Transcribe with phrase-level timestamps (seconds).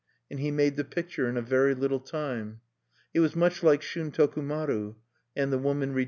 [0.31, 2.61] And he made the picture in a very little time.
[3.13, 4.95] It was much like Shuntoku maru;
[5.35, 5.99] and the woman rejoiced as she departed.